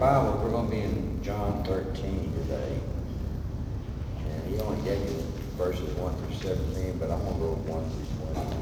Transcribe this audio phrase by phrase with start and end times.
[0.00, 2.78] Bible, we're going to be in John 13 today.
[4.30, 5.22] And he only gave you
[5.58, 8.56] verses 1 through 17, but I'm going to go 1 through 20.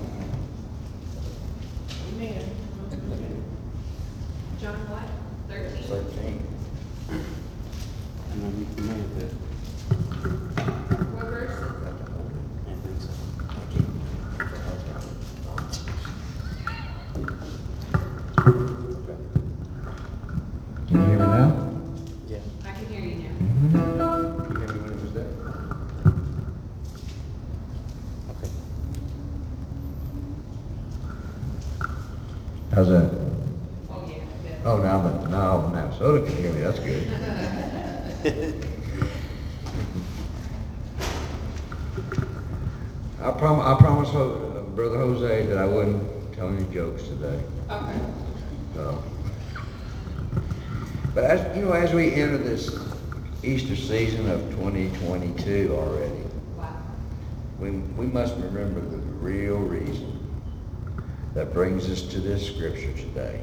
[2.27, 2.43] Amen.
[4.61, 5.07] John what?
[5.49, 5.83] Thirteen?
[5.85, 6.48] 13.
[51.55, 52.79] You know, as we enter this
[53.43, 56.23] Easter season of 2022 already,
[56.57, 56.77] Wow.
[57.59, 60.19] we, we must remember the real reason
[61.35, 63.41] that brings us to this scripture today.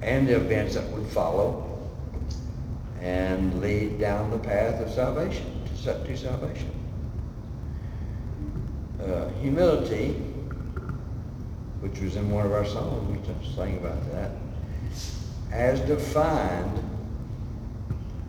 [0.00, 1.78] And the events that would follow
[3.00, 5.44] and lead down the path of salvation,
[5.82, 6.70] to, to salvation.
[9.02, 10.12] Uh, humility,
[11.80, 14.30] which was in one of our songs, we just sang about that,
[15.52, 16.82] as defined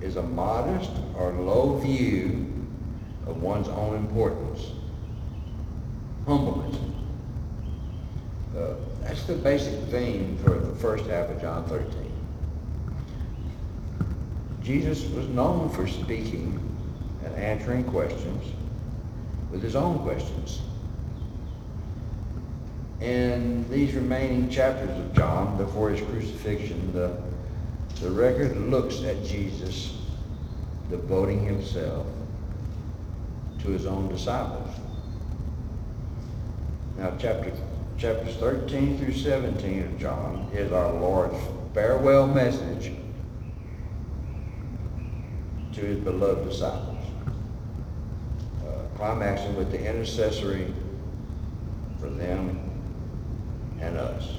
[0.02, 2.52] is a modest or low view
[3.26, 4.68] of one's own importance.
[6.26, 6.78] Humbleness.
[8.56, 12.12] Uh, that's the basic theme for the first half of John 13.
[14.62, 16.60] Jesus was known for speaking
[17.26, 18.54] and answering questions
[19.52, 20.62] with his own questions.
[23.04, 27.22] In these remaining chapters of John, before his crucifixion, the,
[28.00, 29.98] the record looks at Jesus
[30.90, 32.08] devoting himself
[33.60, 34.70] to his own disciples.
[36.98, 37.52] Now, chapter,
[37.98, 41.36] chapters 13 through 17 of John is our Lord's
[41.74, 42.94] farewell message
[45.74, 47.06] to his beloved disciples,
[48.66, 50.74] uh, climaxing with the intercessory
[52.00, 52.73] for them
[53.84, 54.30] and us.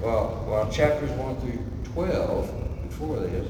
[0.00, 1.58] Well, while chapters 1 through
[1.94, 3.48] 12, before this,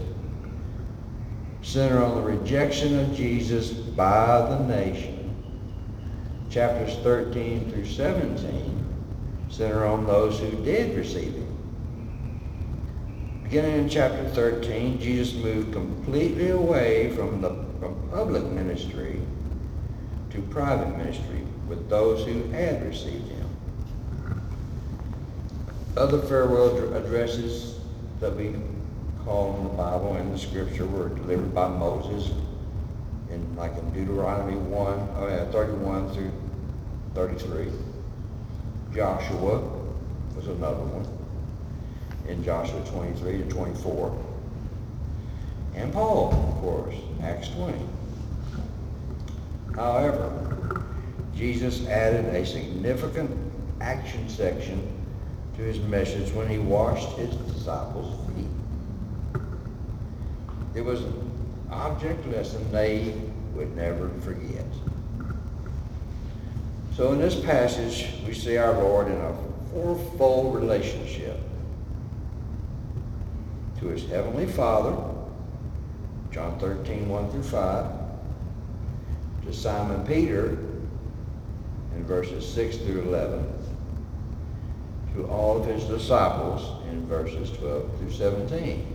[1.63, 5.35] center on the rejection of Jesus by the nation,
[6.51, 8.75] chapters 13 through 17
[9.49, 11.45] center on those who did receive him.
[13.45, 19.21] Beginning in chapter 13, Jesus moved completely away from the from public ministry
[20.31, 23.34] to private ministry with those who had received him.
[25.97, 27.79] Other farewell addresses
[28.19, 28.53] that we
[29.25, 32.33] call in the Bible and the scripture were delivered by Moses
[33.31, 36.33] in like in Deuteronomy 1, oh yeah, 31 through
[37.15, 37.69] 33.
[38.93, 39.61] Joshua
[40.35, 41.07] was another one
[42.29, 44.25] in Joshua 23 to 24.
[45.77, 47.79] And Paul, of course, Acts 20.
[49.77, 50.83] However,
[51.37, 53.31] Jesus added a significant
[53.81, 55.04] action section
[55.57, 59.41] to his message when he washed his disciples' feet.
[60.75, 61.31] It was an
[61.71, 63.15] object lesson they
[63.55, 64.65] would never forget.
[66.97, 69.37] So in this passage, we see our Lord in a
[69.73, 71.39] fourfold relationship
[73.81, 74.97] to his heavenly Father,
[76.31, 77.87] John 13, 1 through 5,
[79.45, 80.59] to Simon Peter
[81.97, 83.45] in verses 6 through 11,
[85.15, 88.87] to all of his disciples in verses 12 through 17,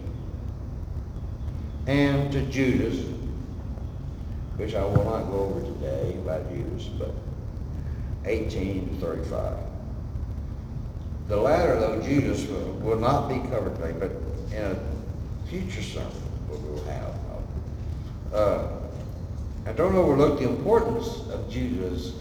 [1.88, 3.06] and to Judas,
[4.58, 7.14] which I will not go over today about Judas, but
[8.26, 9.58] 18 to 35.
[11.30, 14.12] The latter, though, Judas, will, will not be covered today, but
[14.56, 16.12] in a future sermon
[16.50, 17.16] we will have.
[18.34, 18.68] Uh,
[19.66, 22.14] and don't overlook the importance of Judas,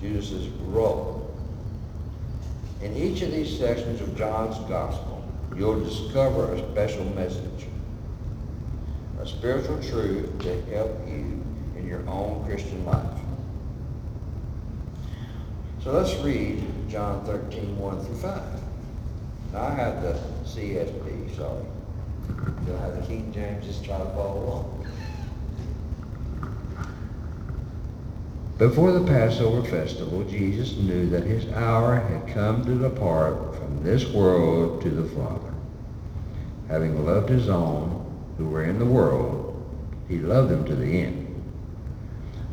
[0.00, 1.21] Judas's role.
[2.82, 5.24] In each of these sections of John's Gospel,
[5.56, 7.66] you'll discover a special message,
[9.20, 11.44] a spiritual truth to help you
[11.76, 13.20] in your own Christian life.
[15.84, 18.42] So let's read John 13, 1 through 5.
[19.52, 21.64] Now I have the CSB, sorry.
[22.66, 24.86] You'll have the King James, just try to follow along.
[28.62, 34.06] Before the Passover festival, Jesus knew that his hour had come to depart from this
[34.10, 35.52] world to the Father.
[36.68, 38.06] having loved his own
[38.38, 39.60] who were in the world,
[40.06, 41.42] he loved them to the end.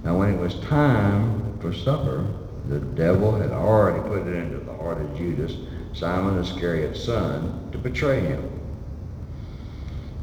[0.03, 2.25] Now when it was time for supper,
[2.67, 5.57] the devil had already put it into the heart of Judas,
[5.93, 8.49] Simon Iscariot's son, to betray him.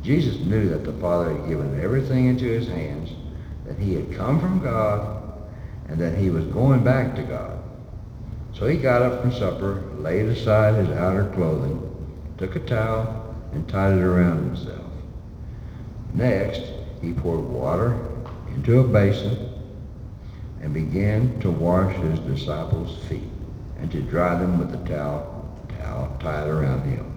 [0.02, 3.12] Jesus knew that the Father had given everything into his hands,
[3.66, 5.15] that he had come from God,
[5.88, 7.58] and that he was going back to God.
[8.52, 11.82] So he got up from supper, laid aside his outer clothing,
[12.38, 14.90] took a towel, and tied it around himself.
[16.14, 16.62] Next,
[17.02, 17.98] he poured water
[18.54, 19.52] into a basin
[20.62, 23.28] and began to wash his disciples' feet
[23.78, 27.12] and to dry them with the towel, towel tied around him.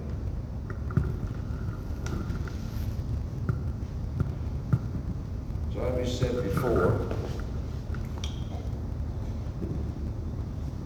[5.74, 7.00] So as we said before,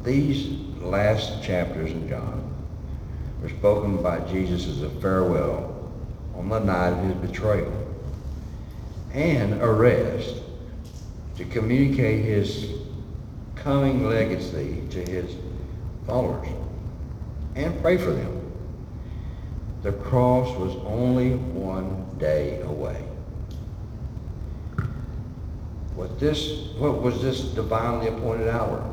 [0.04, 0.50] these
[0.82, 2.54] last chapters in John
[3.42, 5.92] were spoken by Jesus as a farewell
[6.36, 7.72] on the night of his betrayal
[9.14, 10.36] and arrest
[11.38, 12.72] to communicate his
[13.56, 15.36] coming legacy to his
[16.06, 16.50] followers
[17.56, 18.52] and pray for them.
[19.84, 23.04] The cross was only one day away.
[25.96, 28.93] What this, what was this divinely appointed hour?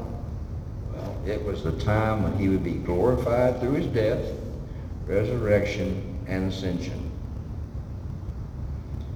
[1.26, 4.25] It was the time when he would be glorified through his death,
[5.06, 7.11] resurrection, and ascension.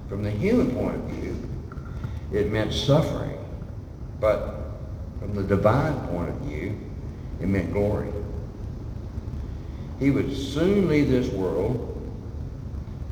[0.07, 1.49] From the human point of view,
[2.31, 3.37] it meant suffering,
[4.19, 4.55] but
[5.19, 6.77] from the divine point of view,
[7.41, 8.11] it meant glory.
[9.99, 11.91] He would soon leave this world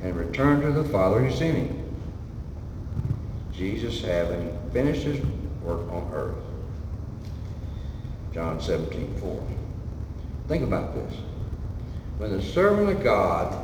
[0.01, 1.95] and return to the Father who sent him.
[3.54, 5.24] Jesus having finished his
[5.63, 6.53] work on earth.
[8.33, 9.47] John 17, 4.
[10.47, 11.13] Think about this.
[12.18, 13.56] When the servant of God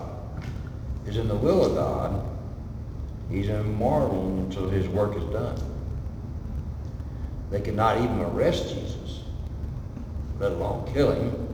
[1.08, 2.24] is in the will of God,
[3.32, 5.58] he's immortal until his work is done.
[7.50, 9.22] They could not even arrest Jesus,
[10.40, 11.48] let alone kill him,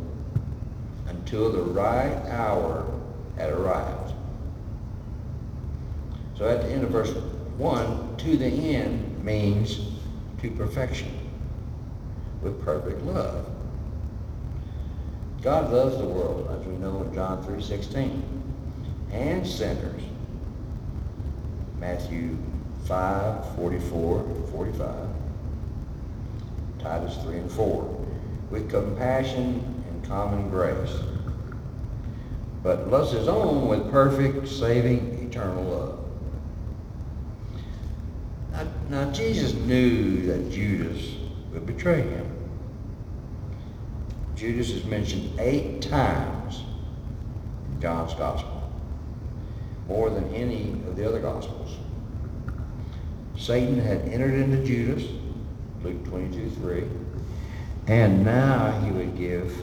[1.08, 2.86] until the right hour
[3.38, 4.14] had arrived.
[6.38, 7.14] So at the end of verse
[7.58, 9.80] 1, to the end means
[10.42, 11.25] to perfection
[12.46, 13.50] with perfect love.
[15.42, 18.22] God loves the world, as we know in John 3.16,
[19.12, 20.02] and sinners.
[21.80, 22.38] Matthew
[22.86, 24.96] 5, 44, 45,
[26.80, 28.06] Titus 3 and 4,
[28.52, 31.00] with compassion and common grace,
[32.62, 36.00] but loves his own with perfect, saving, eternal love.
[38.52, 41.16] Now, now Jesus knew that Judas
[41.56, 42.25] would betray him.
[44.36, 46.62] Judas is mentioned eight times
[47.72, 48.70] in John's gospel,
[49.88, 51.78] more than any of the other gospels.
[53.38, 55.10] Satan had entered into Judas,
[55.84, 56.84] Luke 22, 3,
[57.88, 59.56] and now he would give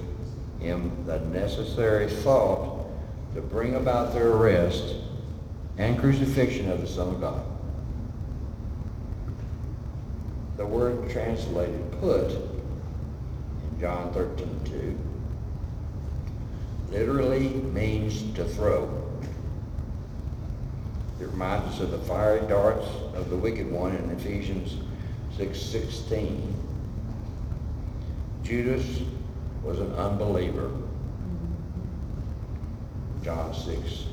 [0.59, 2.87] him the necessary thought
[3.35, 4.95] to bring about the arrest
[5.77, 7.45] and crucifixion of the Son of God.
[10.57, 12.52] The word translated put
[13.83, 14.97] John 13, 2
[16.93, 18.89] literally means to throw.
[21.21, 24.77] It reminds us of the fiery darts of the wicked one in Ephesians
[25.37, 26.55] 6, 16.
[28.45, 29.01] Judas
[29.65, 30.71] was an unbeliever.
[33.25, 34.05] John 6,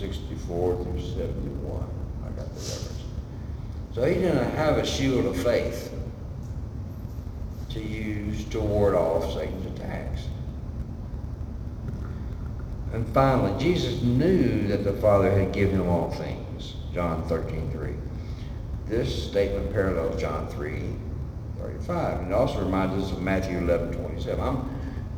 [0.00, 1.88] 64 through 71.
[2.24, 3.02] I got the reference.
[3.94, 5.92] So he didn't have a shield of faith
[7.72, 10.26] to use to ward off Satan's attacks.
[12.92, 16.74] And finally, Jesus knew that the Father had given him all things.
[16.92, 17.94] John 13, 3.
[18.86, 20.82] This statement parallels John 3,
[21.58, 22.20] 35.
[22.20, 24.38] And it also reminds us of Matthew 11, 27.
[24.38, 24.70] I'm,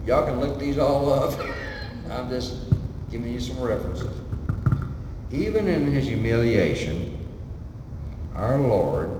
[0.07, 1.39] y'all can look these all up.
[2.11, 2.57] I'm just
[3.11, 4.21] giving you some references.
[5.33, 7.19] Even in his humiliation,
[8.37, 9.11] our Lord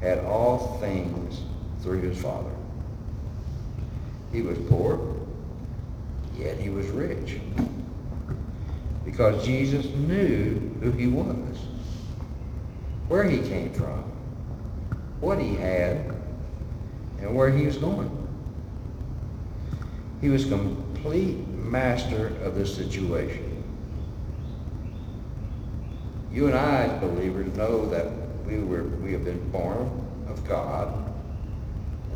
[0.00, 1.40] had all things
[1.82, 2.50] through his Father.
[4.32, 5.16] He was poor,
[6.38, 7.38] yet he was rich.
[9.04, 11.56] Because Jesus knew who he was,
[13.08, 14.04] where he came from,
[15.20, 16.14] what he had,
[17.18, 18.16] and where he was going.
[20.20, 23.64] He was complete master of the situation.
[26.30, 28.06] You and I, as believers, know that
[28.46, 31.09] we were we have been born of God,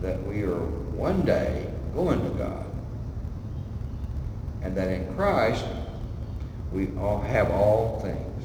[0.03, 0.59] that we are
[0.97, 2.67] one day going to God,
[4.63, 5.65] and that in Christ
[6.73, 8.45] We all have all things.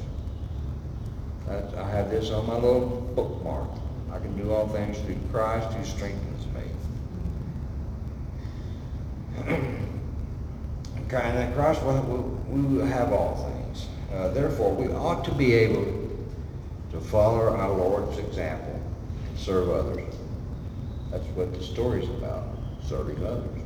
[1.76, 3.68] I have this on my little bookmark.
[4.12, 6.62] I can do all things through Christ who strengthens me.
[11.12, 13.88] And at Christ, we, we have all things.
[14.14, 15.84] Uh, therefore, we ought to be able
[16.92, 18.80] to follow our Lord's example
[19.28, 20.09] and serve others.
[21.10, 22.44] That's what the story's about,
[22.86, 23.62] serving others.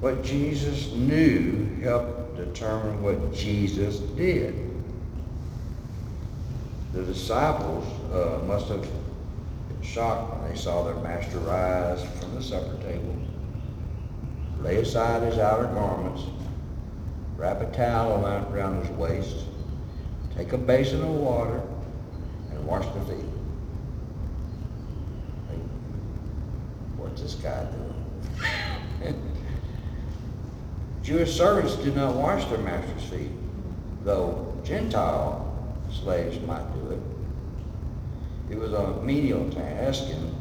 [0.00, 4.70] What Jesus knew helped determine what Jesus did.
[6.92, 12.42] The disciples uh, must have been shocked when they saw their master rise from the
[12.42, 13.16] supper table,
[14.60, 16.22] lay aside his outer garments,
[17.36, 19.46] wrap a towel around, his waist,
[20.36, 21.62] take a basin of water,
[22.50, 23.26] and wash their feet.
[25.48, 25.58] Like,
[27.12, 27.66] What's this guy
[29.02, 29.32] doing?
[31.02, 33.30] Jewish servants did not wash their master's feet,
[34.02, 38.54] though Gentile slaves might do it.
[38.54, 40.34] It was a menial task, and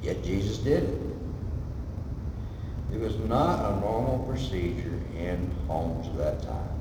[0.00, 1.00] yet Jesus did it.
[2.94, 6.78] It was not a normal procedure in homes of that time.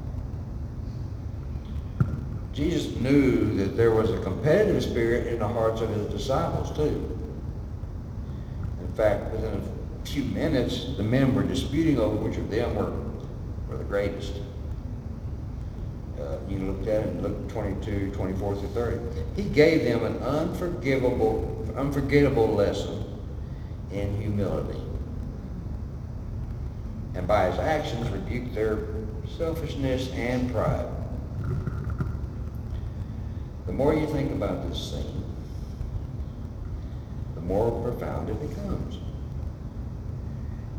[2.53, 7.16] Jesus knew that there was a competitive spirit in the hearts of his disciples, too.
[8.98, 12.92] Fact, within a few minutes, the men were disputing over which of them were,
[13.70, 14.34] were the greatest.
[16.20, 19.00] Uh, you looked at it in Luke 22, 24 through 30.
[19.36, 23.06] He gave them an unforgivable, unforgettable lesson
[23.92, 24.82] in humility.
[27.13, 28.80] And by his actions rebuked their
[29.38, 30.88] selfishness and pride.
[33.68, 35.16] The more you think about this scene,
[37.48, 39.00] more profound it becomes.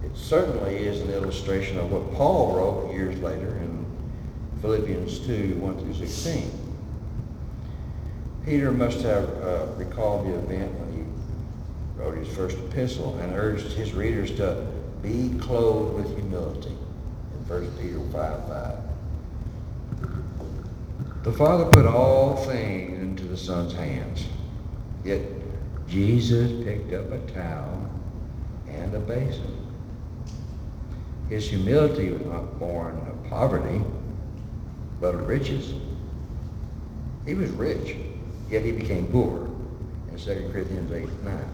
[0.05, 3.85] It certainly is an illustration of what Paul wrote years later in
[4.61, 6.51] Philippians 2, 1 through 16.
[8.45, 11.05] Peter must have uh, recalled the event when he
[12.01, 14.67] wrote his first epistle and urged his readers to
[15.03, 18.77] be clothed with humility in 1 Peter 5, 5.
[21.25, 24.25] The Father put all things into the Son's hands.
[25.05, 25.21] Yet
[25.89, 27.91] Jesus picked up a towel
[28.69, 29.67] and a basin.
[31.29, 33.81] His humility was not born of poverty,
[35.01, 35.75] but of riches.
[37.27, 37.97] He was rich,
[38.51, 39.49] yet he became poor
[40.11, 41.49] in 2 Corinthians 8, 9.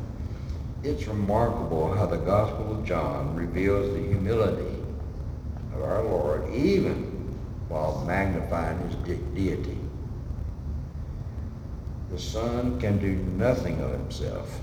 [0.82, 4.76] It's remarkable how the Gospel of John reveals the humility
[5.74, 7.36] of our Lord, even
[7.68, 9.83] while magnifying his de- deity.
[12.14, 14.60] The Son can do nothing of himself.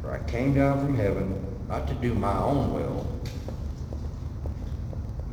[0.00, 3.06] For I came down from heaven not to do my own will.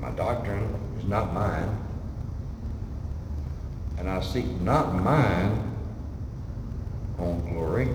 [0.01, 0.67] My doctrine
[0.99, 1.77] is not mine,
[3.97, 5.73] and I seek not mine
[7.19, 7.87] own glory.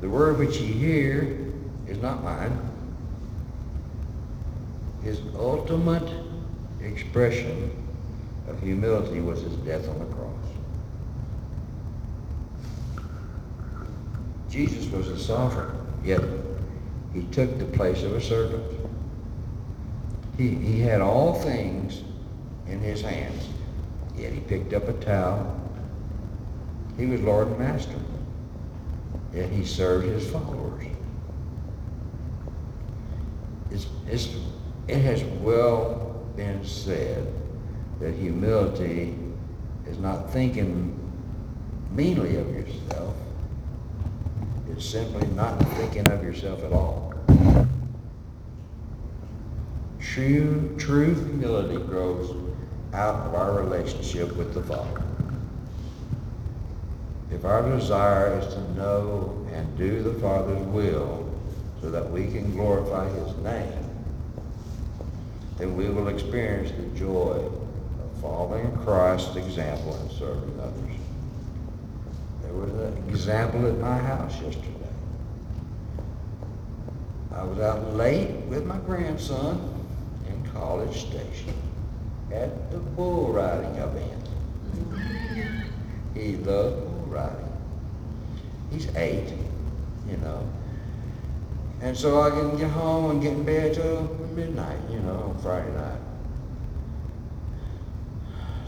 [0.00, 1.50] The word which ye hear
[1.88, 2.56] is not mine.
[5.02, 6.08] His ultimate
[6.80, 7.84] expression
[8.46, 10.30] of humility was his death on the cross.
[14.54, 16.22] Jesus was a sovereign, yet
[17.12, 18.62] he took the place of a servant.
[20.38, 22.04] He, he had all things
[22.68, 23.48] in his hands,
[24.16, 25.60] yet he picked up a towel.
[26.96, 27.98] He was Lord and Master,
[29.34, 30.86] yet he served his followers.
[33.72, 34.28] It's, it's,
[34.86, 37.26] it has well been said
[37.98, 39.16] that humility
[39.88, 40.96] is not thinking
[41.90, 43.16] meanly of yourself.
[44.78, 47.14] Simply not thinking of yourself at all.
[50.00, 52.36] True, true humility grows
[52.92, 55.02] out of our relationship with the Father.
[57.32, 61.32] If our desire is to know and do the Father's will
[61.80, 63.72] so that we can glorify his name,
[65.58, 71.03] then we will experience the joy of following Christ's example and serving others.
[72.44, 74.70] There was an example at my house yesterday.
[77.34, 79.86] I was out late with my grandson
[80.28, 81.54] in College Station
[82.32, 84.28] at the bull riding event.
[86.14, 87.52] He loves bull riding.
[88.70, 89.32] He's eight,
[90.08, 90.48] you know.
[91.80, 94.02] And so I can get home and get in bed till
[94.34, 96.00] midnight, you know, on Friday night.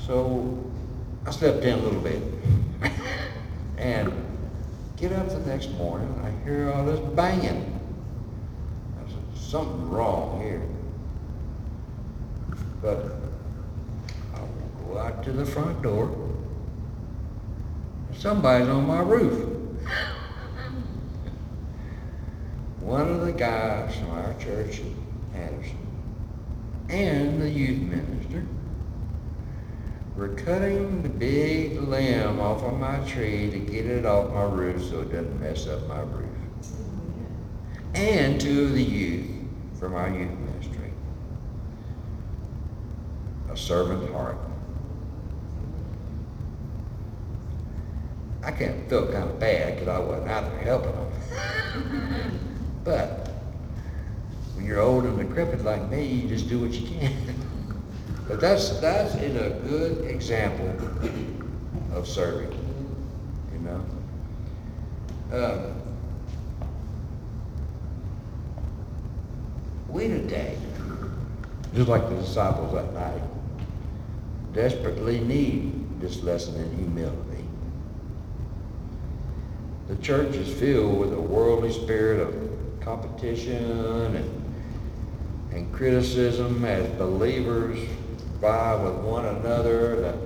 [0.06, 0.64] So
[1.24, 2.22] I slept in a little bit.
[3.86, 4.12] And
[4.96, 7.80] get up the next morning, I hear all this banging.
[8.98, 10.62] I said, something wrong here.
[12.82, 13.12] But
[14.34, 14.40] I
[14.84, 16.10] go out to the front door.
[18.12, 19.52] Somebody's on my roof.
[22.80, 24.96] One of the guys from our church in
[25.34, 25.78] Anderson
[26.88, 28.44] and the youth minister
[30.16, 34.82] were cutting the big limb off of my tree to get it off my roof
[34.82, 36.24] so it doesn't mess up my roof.
[37.94, 39.26] And two of the youth
[39.78, 40.90] from our youth ministry.
[43.50, 44.38] A servant heart.
[48.42, 52.40] I of feel kind of bad because I wasn't out there helping them.
[52.84, 53.28] but
[54.54, 57.35] when you're old and decrepit like me, you just do what you can.
[58.28, 60.68] But that's that's in a good example
[61.92, 62.52] of serving.
[63.52, 63.84] You know.
[65.32, 65.72] Um,
[69.88, 70.58] we today,
[71.74, 73.22] just like the disciples that night,
[74.52, 77.44] desperately need this lesson in humility.
[79.88, 84.44] The church is filled with a worldly spirit of competition and,
[85.52, 87.78] and criticism as believers
[88.36, 90.18] vie with one another to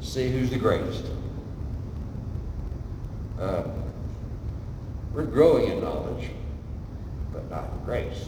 [0.00, 1.04] see who's the greatest.
[3.38, 3.62] Uh,
[5.14, 6.30] we're growing in knowledge,
[7.32, 8.26] but not in grace,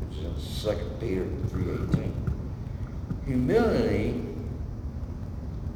[0.00, 2.12] which is in 2 Peter 3.18.
[3.26, 4.24] Humility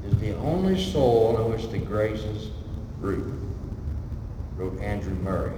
[0.07, 2.51] is the only soil in which the graces
[3.01, 3.33] root
[4.57, 5.53] wrote Andrew Murray.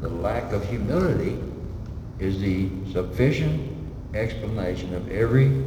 [0.00, 1.38] The lack of humility
[2.18, 3.71] is the sufficient
[4.14, 5.64] explanation of every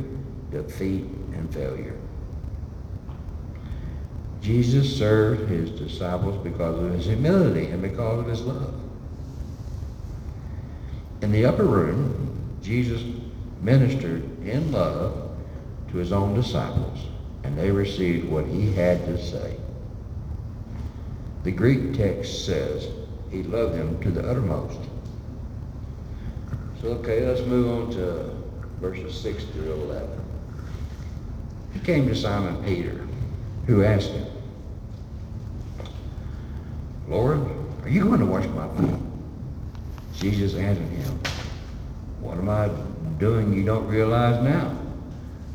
[0.52, 1.96] defeat and failure.
[4.42, 8.80] Jesus served his disciples because of his humility and because of his love.
[11.22, 13.02] In the upper room, Jesus
[13.62, 15.32] ministered in love
[15.90, 17.00] to his own disciples,
[17.44, 19.58] and they received what he had to say.
[21.44, 22.88] The Greek text says
[23.32, 24.80] he loved them to the uttermost.
[26.86, 28.30] Okay, let's move on to
[28.80, 30.08] verses 6 through 11.
[31.74, 33.08] He came to Simon Peter,
[33.66, 34.28] who asked him,
[37.08, 37.40] Lord,
[37.82, 39.00] are you going to wash my feet?
[40.14, 41.20] Jesus answered him,
[42.22, 42.70] What am I
[43.18, 44.78] doing you don't realize now?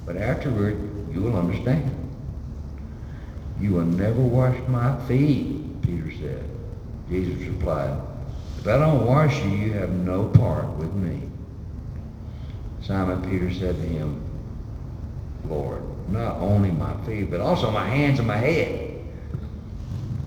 [0.05, 0.81] But afterward
[1.13, 1.97] you will understand.
[3.61, 6.45] You will never wash my feet, Peter said.
[7.09, 8.01] Jesus replied,
[8.61, 11.23] If I don't wash you, you have no part with me.
[12.83, 14.23] Simon Peter said to him,
[15.49, 19.03] Lord, not only my feet, but also my hands and my head.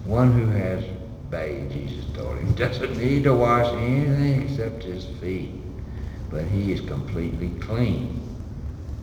[0.06, 0.84] One who has
[1.30, 5.52] bathed, Jesus told him, doesn't need to wash anything except his feet,
[6.32, 8.20] but he is completely clean.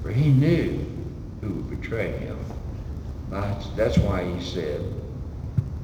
[0.03, 0.85] For he knew
[1.41, 2.37] who would betray him.
[3.31, 4.83] That's, why he said,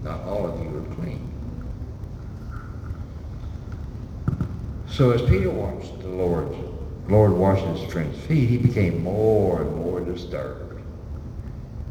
[0.03, 1.36] not all of you are clean.
[4.89, 6.57] So as Peter watched the Lord's
[7.09, 10.83] Lord washing his friend's feet, he became more and more disturbed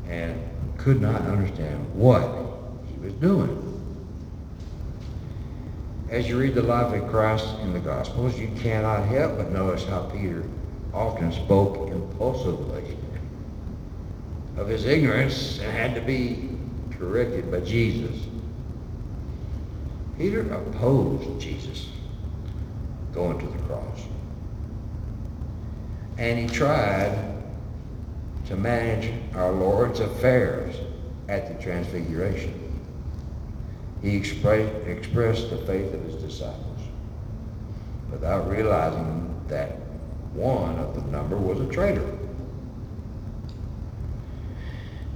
[0.07, 0.37] and
[0.77, 2.23] could not understand what
[2.87, 3.61] he was doing.
[6.09, 9.85] As you read the life of Christ in the Gospels, you cannot help but notice
[9.85, 10.43] how Peter
[10.93, 12.97] often spoke impulsively
[14.57, 16.49] of his ignorance and had to be
[16.91, 18.27] corrected by Jesus.
[20.17, 21.89] Peter opposed Jesus
[23.15, 24.01] going to the cross.
[26.17, 27.17] And he tried
[28.47, 30.75] to manage our Lord's affairs
[31.27, 32.61] at the Transfiguration.
[34.01, 36.79] He expressed, expressed the faith of his disciples
[38.11, 39.79] without realizing that
[40.33, 42.17] one of the number was a traitor.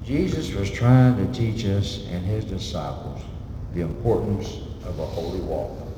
[0.04, 3.22] Jesus was trying to teach us and his disciples
[3.76, 5.89] the importance of a holy walk.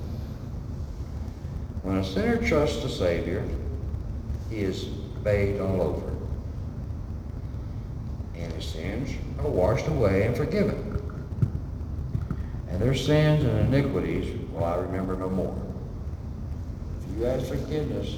[1.83, 3.43] When a sinner trusts the Savior,
[4.49, 4.85] he is
[5.23, 6.11] bathed all over.
[8.35, 10.87] And his sins are washed away and forgiven.
[12.69, 15.55] And their sins and iniquities will I remember no more.
[17.01, 18.15] If you ask forgiveness,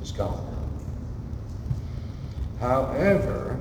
[0.00, 0.48] it's gone.
[2.60, 3.58] However,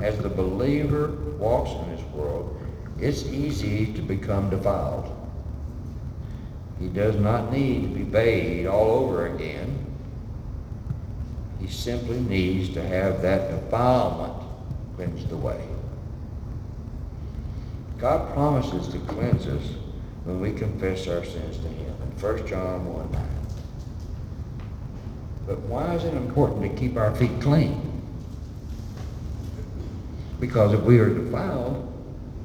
[0.00, 2.58] as the believer walks in this world,
[2.98, 5.15] it's easy to become defiled.
[6.78, 9.84] He does not need to be bathed all over again.
[11.60, 14.42] He simply needs to have that defilement
[14.96, 15.66] cleansed away.
[17.98, 19.62] God promises to cleanse us
[20.24, 23.22] when we confess our sins to him in 1 John 1 9.
[25.46, 28.02] But why is it important to keep our feet clean?
[30.40, 31.82] Because if we are defiled,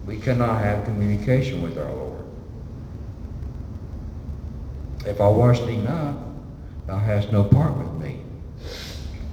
[0.06, 2.21] we cannot have communication with our Lord.
[5.06, 6.16] If I wash thee not,
[6.88, 8.22] thou hast no part with me.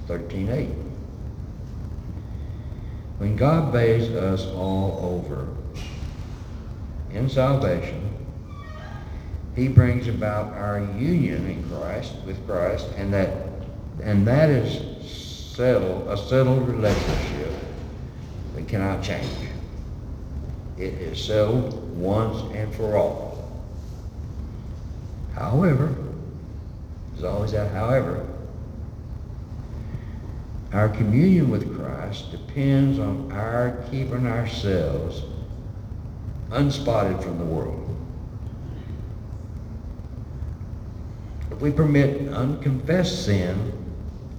[0.07, 0.73] 13.8.
[3.19, 5.47] When God bathes us all over
[7.11, 8.09] in salvation,
[9.55, 13.29] he brings about our union in Christ, with Christ, and that
[14.01, 14.81] and that is
[15.55, 17.53] settled, a settled relationship
[18.55, 19.27] that cannot change.
[20.77, 23.28] It is settled once and for all.
[25.39, 25.95] However,
[27.13, 28.27] there's always that however,
[30.73, 35.23] our communion with Christ depends on our keeping ourselves
[36.51, 37.85] unspotted from the world.
[41.51, 43.71] If we permit unconfessed sin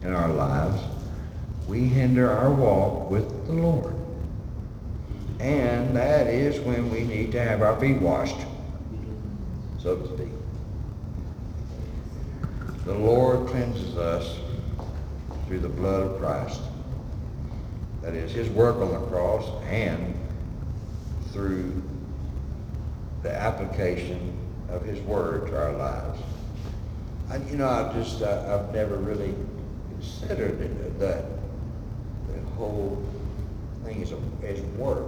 [0.02, 0.82] in our lives,
[1.66, 3.94] we hinder our walk with the Lord.
[5.38, 8.36] And that is when we need to have our feet washed,
[9.78, 10.39] so to speak.
[12.84, 14.38] The Lord cleanses us
[15.46, 16.60] through the blood of Christ.
[18.02, 20.14] That is his work on the cross and
[21.32, 21.82] through
[23.22, 24.36] the application
[24.70, 26.20] of his word to our lives.
[27.28, 29.34] I, you know, I've just, uh, I've never really
[29.90, 31.24] considered it, that
[32.32, 33.04] the whole
[33.84, 35.06] thing is, a, is work.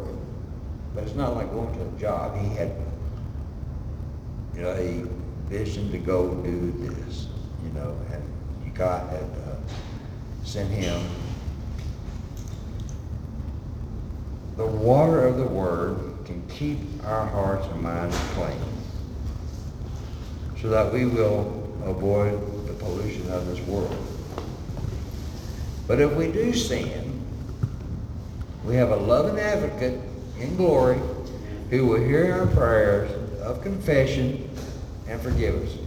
[0.94, 2.38] But it's not like going to a job.
[2.38, 2.72] He had,
[4.54, 5.04] you know, a
[5.48, 7.28] vision to go do this,
[7.64, 9.56] you know, and God had uh,
[10.44, 11.00] sent him
[14.56, 18.60] the water of the word can keep our hearts and minds clean
[20.60, 22.32] so that we will avoid
[22.66, 23.96] the pollution of this world.
[25.86, 27.24] But if we do sin,
[28.64, 29.98] we have a loving advocate
[30.38, 31.00] in glory
[31.70, 34.48] who will hear our prayers of confession
[35.08, 35.81] and forgive us.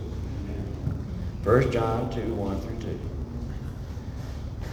[1.46, 3.00] 1 John 2, 1 through 2.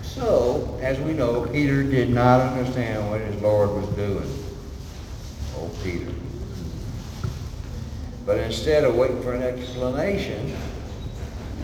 [0.04, 4.44] So, as we know, Peter did not understand what his Lord was doing.
[5.54, 6.11] Oh, Peter.
[8.24, 10.56] But instead of waiting for an explanation,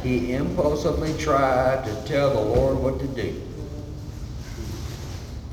[0.02, 3.42] he impulsively tried to tell the Lord what to do.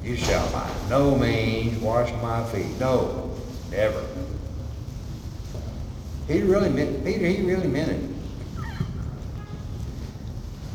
[0.04, 2.78] You shall by no means wash my feet.
[2.78, 3.32] No,
[3.72, 4.04] never.
[6.28, 8.15] He really meant, Peter, he really meant it.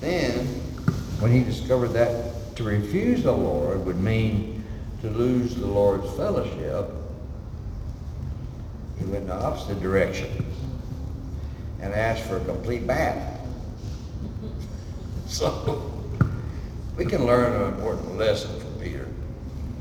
[0.00, 0.46] Then,
[1.20, 4.64] when he discovered that to refuse the Lord would mean
[5.02, 6.90] to lose the Lord's fellowship,
[8.98, 10.44] he went in the opposite direction
[11.80, 13.38] and asked for a complete bath.
[15.26, 15.92] So,
[16.96, 19.06] we can learn an important lesson from Peter.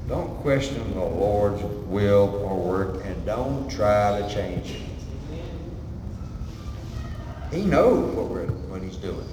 [0.07, 4.81] Don't question the Lord's will or work and don't try to change it.
[7.51, 9.25] He knows what, what he's doing.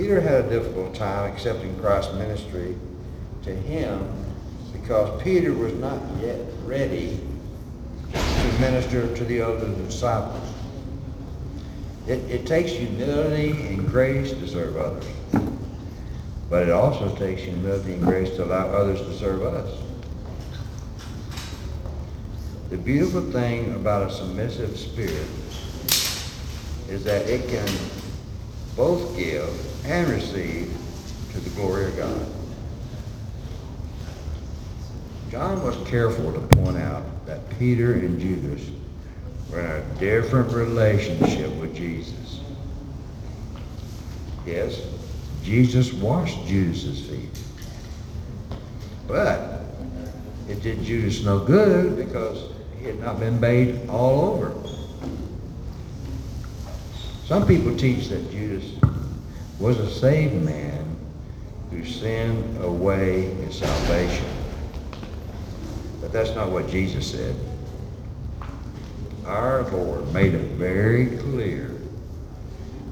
[0.00, 2.74] Peter had a difficult time accepting Christ's ministry
[3.42, 4.10] to him
[4.72, 7.20] because Peter was not yet ready
[8.10, 10.54] to minister to the other disciples.
[12.06, 15.04] It, it takes humility and grace to serve others.
[16.48, 19.70] But it also takes humility and grace to allow others to serve us.
[22.70, 25.28] The beautiful thing about a submissive spirit
[26.88, 27.68] is that it can
[28.74, 30.76] both give and receive
[31.32, 32.26] to the glory of God.
[35.30, 38.68] John was careful to point out that Peter and Judas
[39.50, 42.40] were in a different relationship with Jesus.
[44.44, 44.80] Yes,
[45.42, 47.28] Jesus washed Judas's feet.
[49.06, 49.62] But
[50.48, 54.52] it did Judas no good because he had not been bathed all over.
[57.26, 58.79] Some people teach that Judas
[59.60, 60.96] was a saved man
[61.70, 64.26] who sinned away his salvation.
[66.00, 67.36] But that's not what Jesus said.
[69.26, 71.70] Our Lord made it very clear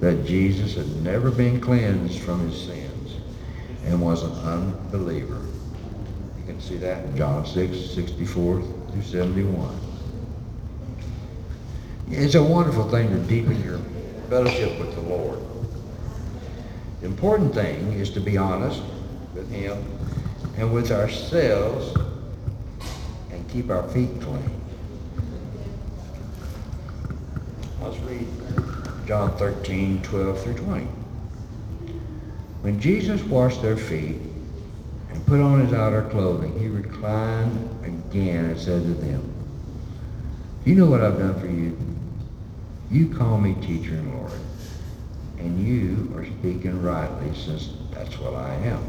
[0.00, 3.16] that Jesus had never been cleansed from his sins
[3.84, 5.40] and was an unbeliever.
[6.38, 9.80] You can see that in John 6, 64 through 71.
[12.10, 13.78] It's a wonderful thing to deepen your
[14.28, 15.40] fellowship with the Lord.
[17.00, 18.82] The important thing is to be honest
[19.34, 19.84] with him
[20.56, 21.96] and with ourselves
[23.30, 24.60] and keep our feet clean.
[27.80, 28.26] Let's read
[29.06, 30.84] John 13, 12 through 20.
[32.62, 34.20] When Jesus washed their feet
[35.10, 39.32] and put on his outer clothing, he reclined again and said to them,
[40.64, 41.78] you know what I've done for you?
[42.90, 44.32] You call me teacher and Lord,
[45.38, 48.84] and you are speaking rightly since that's what I am.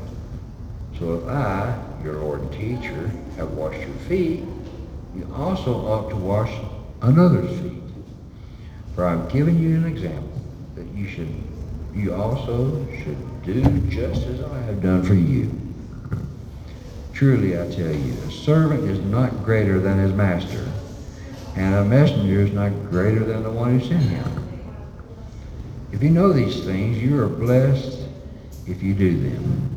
[0.98, 4.44] So if I, your Lord and teacher, have washed your feet,
[5.16, 6.52] you also ought to wash
[7.02, 7.84] another's feet.
[8.96, 10.42] For I'm giving you an example
[10.76, 11.34] that you should
[11.94, 15.52] you also should do just as I have done for you.
[17.14, 20.72] Truly I tell you, a servant is not greater than his master,
[21.56, 24.39] and a messenger is not greater than the one who sent him.
[25.92, 28.08] If you know these things, you are blessed
[28.68, 29.70] if you do them.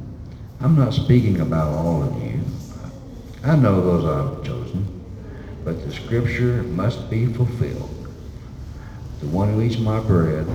[0.60, 2.40] I'm not speaking about all of you.
[3.42, 5.04] I know those I've chosen,
[5.64, 8.06] but the scripture must be fulfilled.
[9.20, 10.46] The one who eats my bread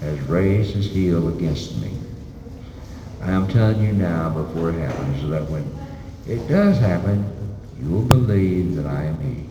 [0.00, 1.92] has raised his heel against me.
[3.22, 5.64] I am telling you now before it happens, so that when
[6.26, 7.32] it does happen,
[7.80, 9.46] you will believe that I am he.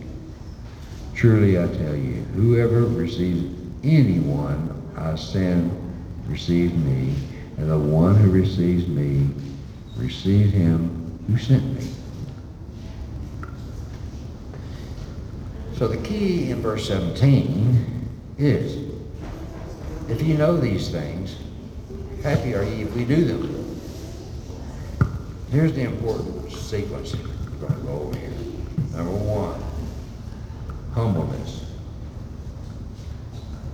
[1.14, 3.44] Truly I tell you, whoever receives
[3.82, 5.70] anyone I send
[6.26, 7.14] receives me,
[7.58, 9.28] and the one who receives me
[9.96, 11.90] receives him who sent me.
[15.74, 18.90] So the key in verse 17 is,
[20.08, 21.36] if you know these things,
[22.22, 23.80] happy are ye if we do them.
[25.50, 28.30] Here's the important sequence we're going to go over here.
[28.92, 29.62] Number one,
[30.94, 31.64] humbleness.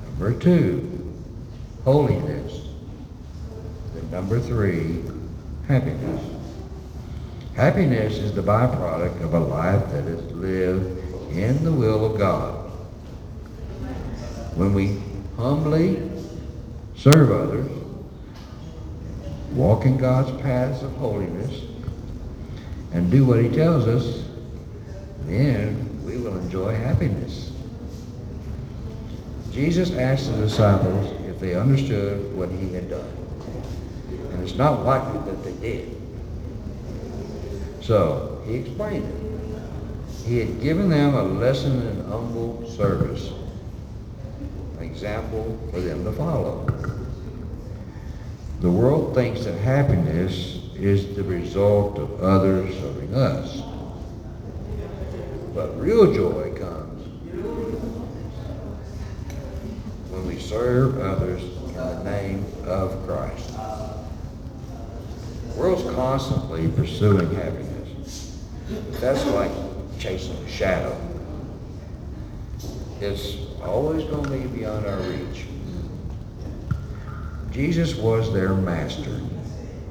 [0.04, 0.91] Number two,
[1.84, 2.60] holiness.
[3.94, 5.02] Then number three,
[5.68, 6.24] happiness.
[7.54, 12.70] Happiness is the byproduct of a life that is lived in the will of God.
[14.54, 15.02] When we
[15.36, 16.10] humbly
[16.96, 17.70] serve others,
[19.52, 21.62] walk in God's paths of holiness,
[22.92, 24.24] and do what he tells us,
[25.26, 27.52] then we will enjoy happiness.
[29.50, 33.12] Jesus asked the disciples they understood what he had done.
[34.33, 35.96] And it's not likely that they did.
[37.81, 39.33] So he explained it.
[40.24, 43.33] He had given them a lesson in humble service,
[44.78, 46.64] an example for them to follow.
[48.61, 53.62] The world thinks that happiness is the result of others serving us.
[55.52, 57.05] But real joy comes
[60.11, 63.54] when we serve others in the name of Christ.
[65.48, 68.38] The world's constantly pursuing happiness.
[68.68, 69.50] But that's like
[69.98, 70.94] chasing a shadow.
[73.00, 75.46] It's always going to be beyond our reach.
[77.50, 79.20] Jesus was their master,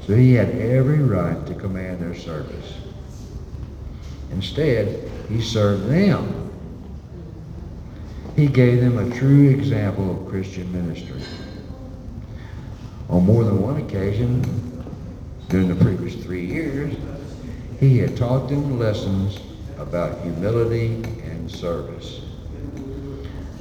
[0.06, 2.76] so he had every right to command their service.
[4.32, 6.41] Instead, he served them.
[8.42, 11.22] He gave them a true example of Christian ministry.
[13.08, 14.42] On more than one occasion,
[15.48, 16.96] during the previous three years,
[17.80, 19.38] he had taught them lessons
[19.78, 22.22] about humility and service.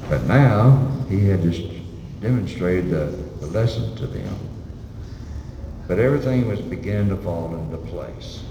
[0.09, 1.61] But now, he had just
[2.23, 4.35] demonstrated the, the lesson to them.
[5.89, 8.43] But everything was beginning to fall into place.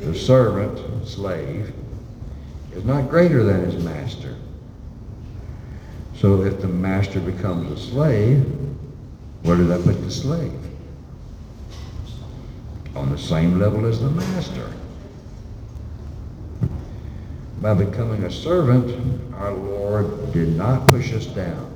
[0.00, 1.72] The servant, slave,
[2.74, 4.36] is not greater than his master.
[6.22, 8.44] So if the master becomes a slave,
[9.42, 10.56] where does that put the slave?
[12.94, 14.72] On the same level as the master.
[17.60, 21.74] By becoming a servant, our Lord did not push us down.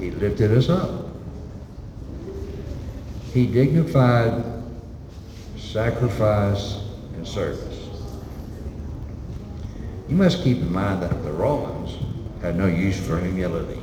[0.00, 1.06] He lifted us up.
[3.32, 4.42] He dignified
[5.56, 6.80] sacrifice
[7.14, 7.90] and service.
[10.08, 12.03] You must keep in mind that the Romans
[12.44, 13.80] had no use for humility.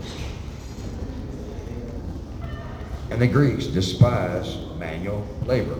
[3.09, 5.79] And the Greeks despised manual labor.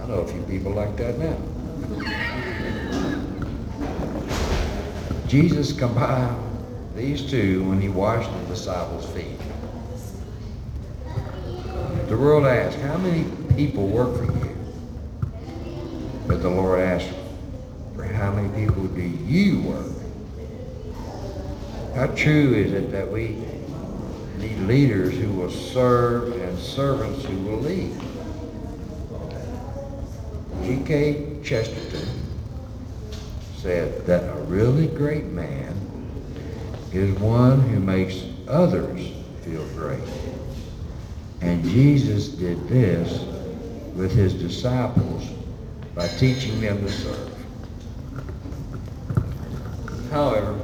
[0.00, 1.36] I know a few people like that now.
[5.28, 6.42] Jesus combined
[6.96, 9.38] these two when he washed the disciples' feet.
[12.08, 14.56] The world asked, how many people work for you?
[16.26, 17.12] But the Lord asked,
[17.94, 20.01] for how many people do you work?
[21.94, 23.36] How true is it that we
[24.38, 27.92] need leaders who will serve and servants who will lead?
[30.64, 31.40] G.K.
[31.44, 32.08] Chesterton
[33.56, 35.76] said that a really great man
[36.94, 40.00] is one who makes others feel great.
[41.42, 43.22] And Jesus did this
[43.94, 45.28] with his disciples
[45.94, 47.28] by teaching them to serve.
[50.10, 50.58] However,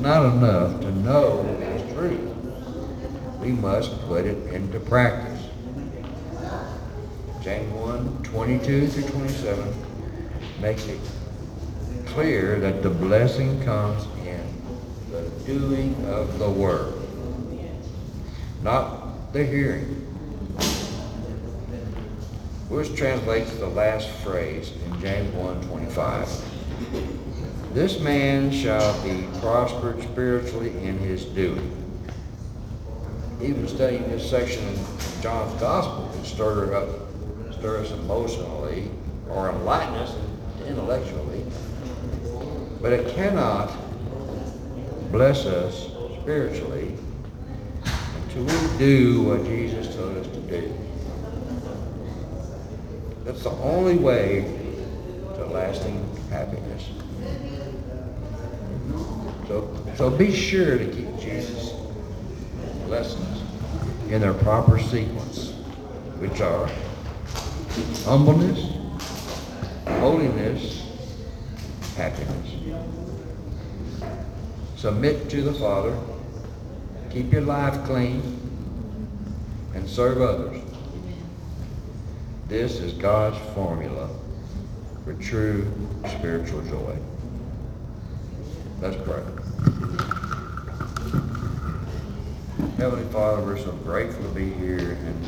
[0.00, 2.30] not enough to know this truth.
[3.40, 5.38] We must put it into practice.
[7.42, 9.74] James 1, 22 through 27
[10.60, 11.00] makes it
[12.06, 14.40] clear that the blessing comes in
[15.10, 16.94] the doing of the word,
[18.62, 20.06] not the hearing.
[22.68, 26.28] Which translates the last phrase in James 1, 25.
[27.72, 31.70] This man shall be prospered spiritually in his doing.
[33.40, 36.88] Even studying this section of John's Gospel can stir up,
[37.52, 38.90] stir us emotionally
[39.28, 40.16] or enlighten us
[40.66, 41.44] intellectually,
[42.82, 43.70] but it cannot
[45.12, 46.96] bless us spiritually
[48.16, 50.76] until we do what Jesus told us to do.
[53.24, 54.42] That's the only way
[55.36, 56.88] to lasting happiness.
[59.96, 61.74] So, be sure to keep Jesus'
[62.88, 63.42] lessons
[64.10, 65.52] in their proper sequence,
[66.18, 66.68] which are
[68.04, 68.76] humbleness,
[70.00, 70.86] holiness,
[71.96, 72.54] happiness.
[74.76, 75.96] Submit to the Father,
[77.10, 78.22] keep your life clean,
[79.74, 80.62] and serve others.
[82.48, 84.08] This is God's formula
[85.04, 85.70] for true
[86.06, 86.96] spiritual joy.
[88.80, 89.39] Let's pray.
[92.76, 95.26] Heavenly Father, we're so grateful to be here and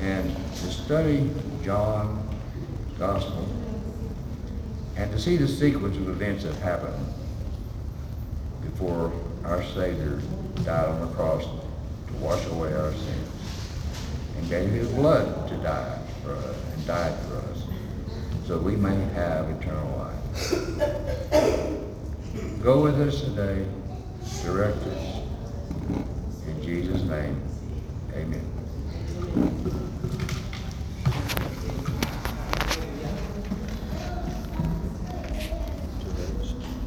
[0.00, 1.30] and to study
[1.64, 2.20] John's
[2.96, 3.48] Gospel
[4.96, 7.12] and to see the sequence of events that happened
[8.62, 9.12] before
[9.44, 10.20] our Savior
[10.64, 13.30] died on the cross to wash away our sins
[14.38, 17.64] and gave his blood to die for us and died for us
[18.46, 21.76] so we may have eternal life.
[22.62, 23.64] Go with us today,
[24.42, 25.20] direct us.
[26.46, 27.40] In Jesus' name,
[28.12, 28.49] amen.